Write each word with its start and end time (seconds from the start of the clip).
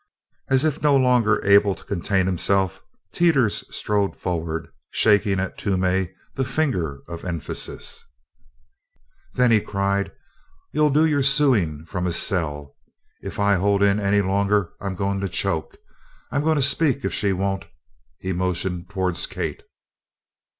As 0.49 0.65
if 0.65 0.81
no 0.81 0.97
longer 0.97 1.39
able 1.45 1.75
to 1.75 1.83
contain 1.83 2.25
himself, 2.25 2.81
Teeters 3.13 3.63
strode 3.69 4.15
forward, 4.17 4.67
shaking 4.89 5.39
at 5.39 5.59
Toomey 5.59 6.09
the 6.33 6.43
finger 6.43 7.03
of 7.07 7.23
emphasis: 7.23 8.03
"Then," 9.35 9.51
he 9.51 9.61
cried, 9.61 10.11
"you'll 10.71 10.89
do 10.89 11.05
your 11.05 11.21
suin' 11.21 11.85
from 11.85 12.07
a 12.07 12.11
cell! 12.11 12.75
If 13.21 13.39
I 13.39 13.57
hold 13.57 13.83
in 13.83 13.99
any 13.99 14.21
longer 14.23 14.71
I'm 14.81 14.95
goin' 14.95 15.19
to 15.19 15.29
choke! 15.29 15.77
I'm 16.31 16.43
goin' 16.43 16.55
to 16.55 16.63
speak, 16.63 17.05
if 17.05 17.13
she 17.13 17.31
won't." 17.31 17.67
He 18.17 18.33
motioned 18.33 18.89
towards 18.89 19.27
Kate. 19.27 19.61